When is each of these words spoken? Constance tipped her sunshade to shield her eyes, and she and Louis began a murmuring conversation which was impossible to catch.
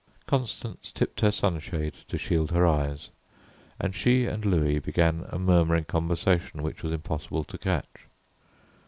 Constance 0.25 0.91
tipped 0.91 1.21
her 1.21 1.29
sunshade 1.29 1.93
to 2.07 2.17
shield 2.17 2.49
her 2.49 2.65
eyes, 2.65 3.11
and 3.79 3.93
she 3.93 4.25
and 4.25 4.43
Louis 4.47 4.79
began 4.79 5.27
a 5.29 5.37
murmuring 5.37 5.83
conversation 5.85 6.63
which 6.63 6.81
was 6.81 6.91
impossible 6.91 7.43
to 7.43 7.57
catch. 7.59 8.07